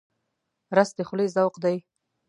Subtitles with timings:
[0.75, 1.77] رس د خولې ذوق دی